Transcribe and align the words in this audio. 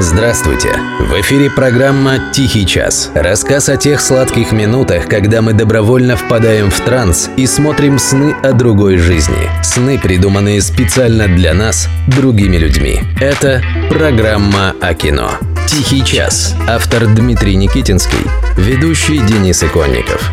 Здравствуйте! 0.00 0.78
В 1.00 1.20
эфире 1.22 1.50
программа 1.50 2.30
«Тихий 2.32 2.64
час». 2.64 3.10
Рассказ 3.16 3.68
о 3.68 3.76
тех 3.76 4.00
сладких 4.00 4.52
минутах, 4.52 5.08
когда 5.08 5.42
мы 5.42 5.54
добровольно 5.54 6.16
впадаем 6.16 6.70
в 6.70 6.80
транс 6.80 7.28
и 7.36 7.48
смотрим 7.48 7.98
сны 7.98 8.32
о 8.44 8.52
другой 8.52 8.98
жизни. 8.98 9.50
Сны, 9.64 9.98
придуманные 9.98 10.62
специально 10.62 11.26
для 11.26 11.52
нас, 11.52 11.88
другими 12.06 12.58
людьми. 12.58 13.00
Это 13.20 13.60
программа 13.90 14.76
о 14.80 14.94
кино. 14.94 15.32
«Тихий 15.66 16.04
час». 16.04 16.54
Автор 16.68 17.08
Дмитрий 17.08 17.56
Никитинский. 17.56 18.24
Ведущий 18.56 19.18
Денис 19.18 19.64
Иконников. 19.64 20.30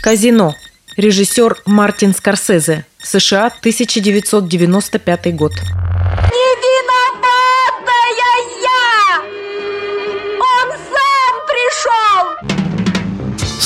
Казино. 0.00 0.54
Режиссер 0.96 1.56
Мартин 1.66 2.14
Скорсезе. 2.14 2.84
США, 3.02 3.46
1995 3.46 5.34
год. 5.34 5.54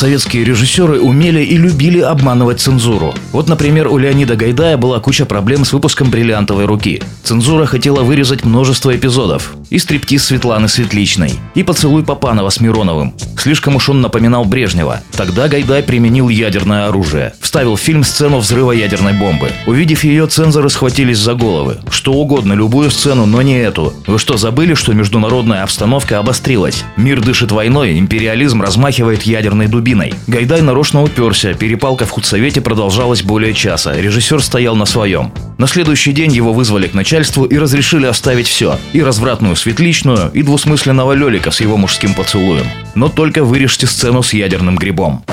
Советские 0.02 0.42
режиссеры 0.42 1.00
умели 1.00 1.44
и 1.44 1.56
любили 1.56 2.00
обманывать 2.00 2.60
цензуру. 2.60 3.14
Вот, 3.30 3.48
например, 3.48 3.86
у 3.86 3.98
Леонида 3.98 4.34
Гайдая 4.34 4.76
была 4.76 4.98
куча 4.98 5.26
проблем 5.26 5.64
с 5.64 5.72
выпуском 5.72 6.10
«Бриллиантовой 6.10 6.64
руки». 6.64 7.00
Цензура 7.22 7.66
хотела 7.66 8.00
вырезать 8.00 8.44
множество 8.44 8.96
эпизодов. 8.96 9.54
И 9.70 9.78
стриптиз 9.78 10.24
Светланы 10.24 10.66
Светличной, 10.66 11.34
и 11.54 11.62
поцелуй 11.62 12.02
Папанова 12.02 12.50
с 12.50 12.58
Мироновым. 12.58 13.14
Слишком 13.38 13.76
уж 13.76 13.88
он 13.88 14.00
напоминал 14.00 14.44
Брежнева. 14.44 15.02
Тогда 15.12 15.46
Гайдай 15.46 15.84
применил 15.84 16.28
ядерное 16.28 16.88
оружие. 16.88 17.34
Вставил 17.40 17.76
в 17.76 17.80
фильм 17.80 18.02
сцену 18.02 18.38
взрыва 18.38 18.72
ядерной 18.72 19.12
бомбы. 19.12 19.52
Увидев 19.66 20.02
ее, 20.02 20.26
цензоры 20.26 20.68
схватились 20.68 21.18
за 21.18 21.34
головы. 21.34 21.78
Что 21.90 22.12
угодно, 22.12 22.54
любую 22.54 22.90
сцену, 22.90 23.24
но 23.24 23.40
не 23.40 23.60
эту. 23.60 23.94
Вы 24.08 24.18
что, 24.18 24.36
забыли, 24.36 24.74
что 24.74 24.94
международная 24.94 25.62
обстановка 25.62 26.18
обострилась? 26.18 26.82
Мир 26.96 27.20
дышит 27.20 27.52
войной, 27.52 28.00
империализм 28.00 28.60
размахивает 28.60 29.22
ядерной 29.22 29.68
дубиной 29.68 29.91
дубиной. 29.92 30.14
Гайдай 30.26 30.62
нарочно 30.62 31.02
уперся, 31.02 31.54
перепалка 31.54 32.06
в 32.06 32.10
худсовете 32.10 32.60
продолжалась 32.60 33.22
более 33.22 33.54
часа, 33.54 33.94
режиссер 33.96 34.42
стоял 34.42 34.76
на 34.76 34.86
своем. 34.86 35.32
На 35.58 35.66
следующий 35.66 36.12
день 36.12 36.32
его 36.32 36.52
вызвали 36.52 36.88
к 36.88 36.94
начальству 36.94 37.44
и 37.44 37.58
разрешили 37.58 38.06
оставить 38.06 38.48
все. 38.48 38.78
И 38.92 39.02
развратную 39.02 39.56
светличную, 39.56 40.30
и 40.32 40.42
двусмысленного 40.42 41.12
Лелика 41.12 41.50
с 41.50 41.60
его 41.60 41.76
мужским 41.76 42.14
поцелуем. 42.14 42.66
Но 42.94 43.08
только 43.08 43.44
вырежьте 43.44 43.86
сцену 43.86 44.22
с 44.22 44.32
ядерным 44.32 44.76
грибом. 44.76 45.24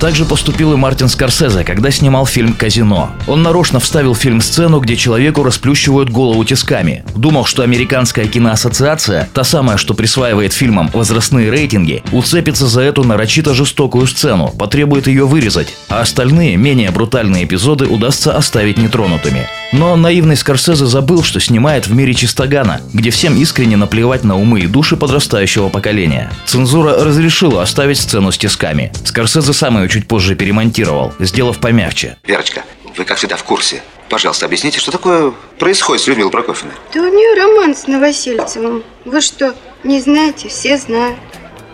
Также 0.00 0.24
поступил 0.24 0.72
и 0.72 0.76
Мартин 0.76 1.10
Скорсезе, 1.10 1.62
когда 1.62 1.90
снимал 1.90 2.24
фильм 2.24 2.54
«Казино». 2.54 3.10
Он 3.26 3.42
нарочно 3.42 3.80
вставил 3.80 4.14
фильм-сцену, 4.14 4.80
где 4.80 4.96
человеку 4.96 5.42
расплющивают 5.42 6.08
голову 6.08 6.42
тисками. 6.42 7.04
Думал, 7.14 7.44
что 7.44 7.62
американская 7.62 8.26
киноассоциация, 8.26 9.28
та 9.34 9.44
самая, 9.44 9.76
что 9.76 9.92
присваивает 9.92 10.54
фильмам 10.54 10.88
возрастные 10.94 11.50
рейтинги, 11.50 12.02
уцепится 12.12 12.66
за 12.66 12.80
эту 12.80 13.04
нарочито 13.04 13.52
жестокую 13.52 14.06
сцену, 14.06 14.48
потребует 14.58 15.06
ее 15.06 15.26
вырезать, 15.26 15.76
а 15.90 16.00
остальные, 16.00 16.56
менее 16.56 16.90
брутальные 16.92 17.44
эпизоды 17.44 17.84
удастся 17.84 18.34
оставить 18.34 18.78
нетронутыми. 18.78 19.48
Но 19.72 19.94
наивный 19.96 20.36
Скорсезе 20.36 20.86
забыл, 20.86 21.22
что 21.22 21.38
снимает 21.38 21.86
в 21.86 21.94
мире 21.94 22.12
чистогана, 22.14 22.80
где 22.92 23.10
всем 23.10 23.36
искренне 23.36 23.76
наплевать 23.76 24.24
на 24.24 24.36
умы 24.36 24.60
и 24.60 24.66
души 24.66 24.96
подрастающего 24.96 25.68
поколения. 25.68 26.32
Цензура 26.46 27.04
разрешила 27.04 27.62
оставить 27.62 27.98
сцену 27.98 28.32
с 28.32 28.38
тисками. 28.38 28.92
Скорсезе 29.04 29.52
сам 29.52 29.78
чуть 29.90 30.08
позже 30.08 30.34
перемонтировал, 30.34 31.12
сделав 31.18 31.58
помягче. 31.58 32.16
Верочка, 32.24 32.64
вы 32.96 33.04
как 33.04 33.18
всегда 33.18 33.36
в 33.36 33.44
курсе. 33.44 33.82
Пожалуйста, 34.08 34.46
объясните, 34.46 34.80
что 34.80 34.90
такое 34.90 35.32
происходит 35.58 36.02
с 36.02 36.06
Людмилой 36.08 36.32
Прокофьевной? 36.32 36.74
Да 36.94 37.00
у 37.00 37.08
нее 37.08 37.40
роман 37.40 37.76
с 37.76 37.86
Новосельцевым. 37.86 38.82
Вы 39.04 39.20
что, 39.20 39.54
не 39.84 40.00
знаете? 40.00 40.48
Все 40.48 40.76
знают. 40.78 41.18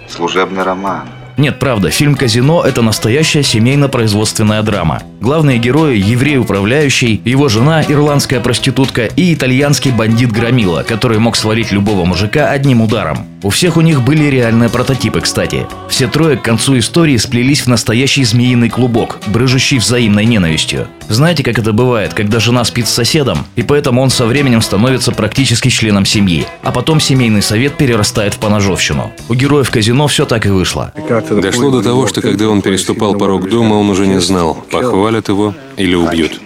Служебный 0.09 0.62
роман. 0.62 1.09
Нет, 1.37 1.59
правда, 1.59 1.91
фильм 1.91 2.15
«Казино»— 2.15 2.65
это 2.66 2.81
настоящая 2.81 3.43
семейно-производственная 3.43 4.62
драма. 4.62 5.03
Главные 5.21 5.59
герои– 5.59 5.97
еврей-управляющий, 5.99 7.21
его 7.26 7.49
жена– 7.49 7.82
ирландская 7.88 8.41
проститутка 8.41 9.05
и 9.05 9.34
итальянский 9.34 9.91
бандит 9.91 10.32
Громила, 10.32 10.82
который 10.82 11.19
мог 11.19 11.37
свалить 11.37 11.72
любого 11.72 12.06
мужика 12.06 12.49
одним 12.49 12.81
ударом. 12.81 13.26
У 13.46 13.50
всех 13.50 13.76
у 13.76 13.80
них 13.80 14.02
были 14.02 14.24
реальные 14.24 14.68
прототипы, 14.68 15.20
кстати. 15.20 15.68
Все 15.88 16.08
трое 16.08 16.36
к 16.36 16.42
концу 16.42 16.80
истории 16.80 17.16
сплелись 17.16 17.60
в 17.60 17.68
настоящий 17.68 18.24
змеиный 18.24 18.68
клубок, 18.68 19.20
брыжущий 19.28 19.78
взаимной 19.78 20.24
ненавистью. 20.24 20.88
Знаете, 21.08 21.44
как 21.44 21.56
это 21.56 21.72
бывает, 21.72 22.12
когда 22.12 22.40
жена 22.40 22.64
спит 22.64 22.88
с 22.88 22.90
соседом, 22.90 23.46
и 23.54 23.62
поэтому 23.62 24.02
он 24.02 24.10
со 24.10 24.26
временем 24.26 24.60
становится 24.62 25.12
практически 25.12 25.68
членом 25.68 26.04
семьи, 26.04 26.44
а 26.64 26.72
потом 26.72 26.98
семейный 26.98 27.40
совет 27.40 27.76
перерастает 27.76 28.34
в 28.34 28.38
поножовщину. 28.38 29.12
У 29.28 29.34
героев 29.34 29.70
казино 29.70 30.08
все 30.08 30.26
так 30.26 30.44
и 30.44 30.48
вышло. 30.48 30.92
Дошло 31.30 31.70
до 31.70 31.84
того, 31.84 32.08
что 32.08 32.22
когда 32.22 32.48
он 32.48 32.62
переступал 32.62 33.14
порог 33.14 33.48
дома, 33.48 33.74
он 33.74 33.88
уже 33.90 34.08
не 34.08 34.20
знал, 34.20 34.54
похвалят 34.72 35.28
его 35.28 35.54
или 35.76 35.94
убьют. 35.94 36.40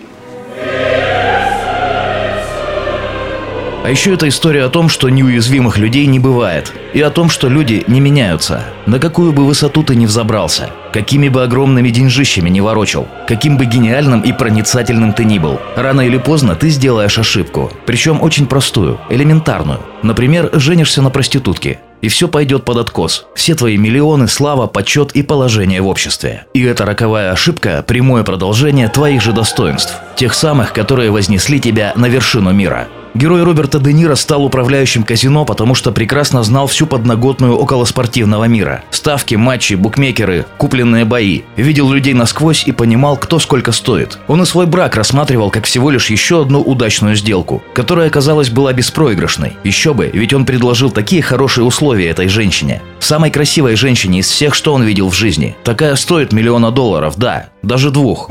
А 3.91 3.93
еще 3.93 4.15
это 4.15 4.29
история 4.29 4.67
о 4.67 4.69
том, 4.69 4.89
что 4.89 5.09
неуязвимых 5.09 5.77
людей 5.77 6.07
не 6.07 6.21
бывает. 6.21 6.73
И 6.95 7.01
о 7.01 7.11
том, 7.11 7.29
что 7.29 7.49
люди 7.49 7.83
не 7.89 7.99
меняются. 7.99 8.63
На 8.87 9.01
какую 9.01 9.33
бы 9.33 9.45
высоту 9.45 9.83
ты 9.83 9.97
ни 9.97 10.07
взобрался. 10.07 10.71
Какими 10.93 11.29
бы 11.29 11.43
огромными 11.43 11.91
деньжищами 11.91 12.49
не 12.51 12.61
ворочал. 12.61 13.09
Каким 13.27 13.57
бы 13.57 13.65
гениальным 13.65 14.21
и 14.21 14.33
проницательным 14.33 15.13
ты 15.13 15.25
ни 15.25 15.41
был. 15.41 15.59
Рано 15.75 16.03
или 16.03 16.19
поздно 16.19 16.55
ты 16.55 16.69
сделаешь 16.69 17.19
ошибку. 17.19 17.73
Причем 17.85 18.23
очень 18.23 18.47
простую, 18.47 19.01
элементарную. 19.11 19.81
Например, 20.05 20.51
женишься 20.53 21.03
на 21.03 21.11
проститутке 21.11 21.81
и 22.01 22.07
все 22.07 22.29
пойдет 22.29 22.65
под 22.65 22.77
откос. 22.77 23.27
Все 23.35 23.57
твои 23.57 23.77
миллионы, 23.77 24.29
слава, 24.29 24.69
почет 24.69 25.11
и 25.17 25.23
положение 25.25 25.83
в 25.83 25.89
обществе. 25.89 26.47
И 26.55 26.63
эта 26.63 26.87
роковая 26.87 27.33
ошибка– 27.33 27.85
прямое 27.87 28.23
продолжение 28.23 28.89
твоих 28.89 29.21
же 29.21 29.33
достоинств. 29.33 29.97
Тех 30.15 30.33
самых, 30.33 30.73
которые 30.73 31.11
вознесли 31.11 31.59
тебя 31.59 31.93
на 31.97 32.07
вершину 32.07 32.53
мира. 32.53 32.87
Герой 33.15 33.43
Роберта 33.43 33.81
Де 33.81 33.93
Ниро 33.93 34.15
стал 34.15 34.45
управляющим 34.45 35.03
казино, 35.03 35.45
потому 35.45 35.75
что 35.75 35.91
прекрасно 35.91 36.45
знал 36.45 36.69
всю 36.69 36.87
подноготную 36.87 37.57
околоспортивного 37.57 38.45
мира. 38.45 38.85
Ставки, 38.91 39.35
матчи, 39.35 39.75
букмекеры, 39.75 40.47
купленные 40.59 41.05
бои. 41.05 41.43
Видел 41.57 41.91
людей 41.91 42.15
насквозь 42.15 42.65
и 42.67 42.73
понимал, 42.73 43.17
кто 43.17 43.41
сколько 43.41 43.73
стоит. 43.73 44.19
Он 44.29 44.43
и 44.43 44.47
свой 44.47 44.67
брак 44.67 44.95
рассматривал 44.97 45.51
как 45.51 45.65
всего 45.65 45.91
лишь 45.91 46.11
еще 46.11 46.43
одну 46.43 46.61
удачную 46.61 47.17
сделку, 47.17 47.63
которая, 47.75 48.11
казалось, 48.11 48.51
была 48.51 48.73
беспроигрышной. 48.73 49.55
Еще 49.65 49.93
бы, 49.93 50.09
ведь 50.13 50.33
он 50.33 50.47
предложил 50.47 50.91
такие 50.91 51.23
хорошие 51.23 51.65
условия 51.65 52.11
этой 52.11 52.29
женщине. 52.29 52.81
Самой 53.01 53.31
красивой 53.31 53.77
женщине 53.77 54.21
из 54.21 54.29
всех, 54.29 54.55
что 54.55 54.75
он 54.75 54.85
видел 54.85 55.09
в 55.09 55.15
жизни. 55.15 55.57
Такая 55.65 55.97
стоит 55.97 56.33
миллиона 56.33 56.71
долларов, 56.71 57.15
да, 57.17 57.49
даже 57.63 57.91
двух. 57.91 58.29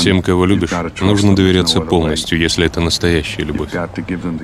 Тем, 0.00 0.22
кого 0.22 0.46
любишь, 0.46 0.70
нужно 1.00 1.36
доверяться 1.36 1.80
полностью, 1.80 2.38
если 2.38 2.66
это 2.66 2.80
настоящая 2.80 3.44
любовь. 3.44 3.70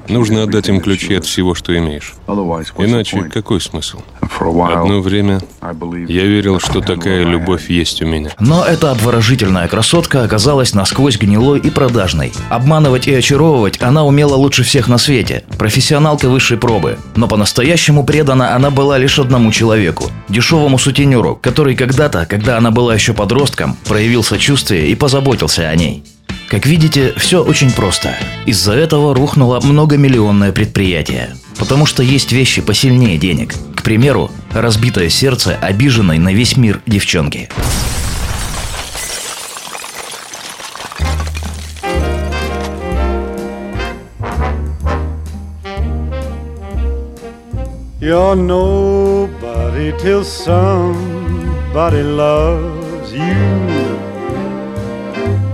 Нужно 0.08 0.44
отдать 0.44 0.68
им 0.68 0.80
ключи 0.80 1.14
от 1.14 1.24
всего, 1.24 1.54
что 1.54 1.76
имеешь. 1.76 2.14
Иначе 2.28 3.22
какой 3.22 3.60
смысл? 3.60 4.00
Одно 4.38 5.00
время 5.00 5.40
я 5.60 6.24
верил, 6.24 6.60
что 6.60 6.80
такая 6.80 7.24
любовь 7.24 7.70
есть 7.70 8.02
у 8.02 8.06
меня. 8.06 8.30
Но 8.38 8.64
эта 8.64 8.90
обворожительная 8.90 9.66
красотка 9.66 10.22
оказалась 10.22 10.74
насквозь 10.74 11.18
гнилой 11.18 11.58
и 11.58 11.70
продажной. 11.70 12.32
Обманывать 12.50 13.08
и 13.08 13.14
очаровывать 13.14 13.80
она 13.82 14.04
умела 14.04 14.34
лучше 14.34 14.62
всех 14.62 14.88
на 14.88 14.98
свете. 14.98 15.44
Профессионалка 15.58 16.28
высшей 16.28 16.58
пробы. 16.58 16.98
Но 17.16 17.26
по-настоящему 17.28 18.04
предана 18.04 18.54
она 18.54 18.70
была 18.70 18.98
лишь 18.98 19.18
одному 19.18 19.37
человеку. 19.52 20.10
Дешевому 20.28 20.78
сутенеру, 20.78 21.36
который 21.36 21.76
когда-то, 21.76 22.26
когда 22.26 22.58
она 22.58 22.70
была 22.70 22.94
еще 22.94 23.14
подростком, 23.14 23.76
проявил 23.86 24.22
сочувствие 24.22 24.88
и 24.88 24.94
позаботился 24.94 25.68
о 25.68 25.74
ней. 25.74 26.04
Как 26.48 26.66
видите, 26.66 27.12
все 27.16 27.42
очень 27.44 27.70
просто. 27.70 28.16
Из-за 28.46 28.72
этого 28.72 29.14
рухнуло 29.14 29.60
многомиллионное 29.60 30.52
предприятие. 30.52 31.36
Потому 31.58 31.86
что 31.86 32.02
есть 32.02 32.32
вещи 32.32 32.62
посильнее 32.62 33.18
денег. 33.18 33.54
К 33.74 33.82
примеру, 33.82 34.30
разбитое 34.52 35.08
сердце 35.08 35.56
обиженной 35.60 36.18
на 36.18 36.32
весь 36.32 36.56
мир 36.56 36.80
девчонки. 36.86 37.48
You're 48.08 48.36
nobody 48.36 49.92
till 49.98 50.24
somebody 50.24 52.02
loves 52.02 53.12
you. 53.12 53.44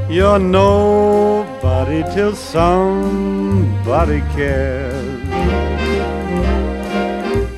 You're 0.09 0.39
nobody 0.39 2.05
till 2.15 2.37
somebody 2.37 4.21
cares. 4.37 5.21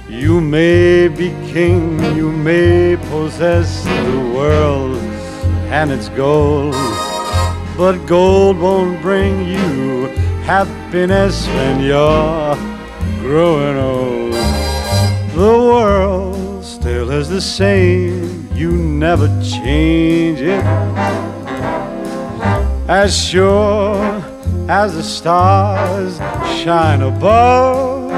You 0.08 0.40
may 0.40 1.08
be 1.08 1.28
king, 1.52 2.00
you 2.16 2.32
may 2.32 2.96
possess 3.10 3.84
the 3.84 4.32
world 4.34 4.96
and 5.76 5.92
its 5.92 6.08
gold, 6.08 6.72
but 7.76 7.98
gold 8.06 8.58
won't 8.58 9.02
bring 9.02 9.46
you 9.46 10.06
happiness 10.46 11.46
when 11.48 11.80
you're 11.80 12.54
growing 13.20 13.76
old. 13.76 14.65
The 15.36 15.42
world 15.42 16.64
still 16.64 17.10
is 17.10 17.28
the 17.28 17.42
same, 17.42 18.48
you 18.54 18.72
never 18.72 19.28
change 19.42 20.40
it. 20.40 20.64
As 22.88 23.14
sure 23.14 23.98
as 24.66 24.94
the 24.94 25.02
stars 25.02 26.16
shine 26.62 27.02
above, 27.02 28.10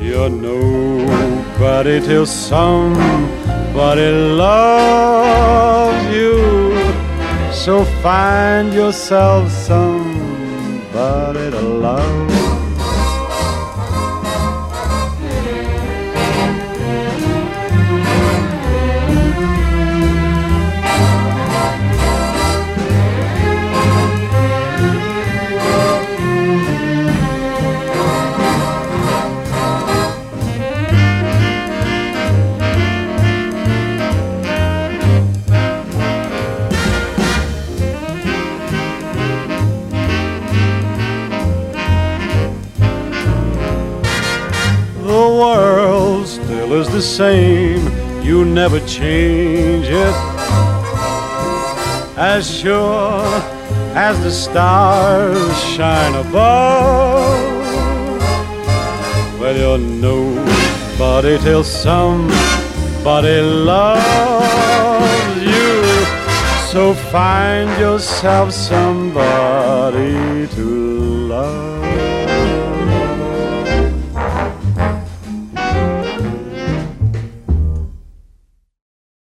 you're 0.00 0.30
nobody 0.30 2.00
till 2.00 2.24
somebody 2.24 4.12
loves 4.38 6.14
you. 6.14 6.78
So 7.52 7.84
find 8.04 8.72
yourself 8.72 9.50
somebody 9.50 11.50
to 11.50 11.60
love. 11.60 12.35
Still 46.84 46.94
the 46.94 47.00
same, 47.00 47.80
you 48.22 48.44
never 48.44 48.80
change 48.80 49.86
it. 49.88 50.14
As 52.18 52.44
sure 52.60 53.24
as 53.94 54.20
the 54.22 54.30
stars 54.30 55.62
shine 55.74 56.14
above. 56.14 57.38
Well, 59.40 59.56
you're 59.56 59.78
nobody 59.78 61.38
till 61.38 61.64
somebody 61.64 63.40
loves 63.70 65.42
you. 65.42 65.82
So 66.72 66.92
find 67.10 67.70
yourself 67.80 68.52
somebody 68.52 70.46
to 70.56 70.64
love. 71.32 72.15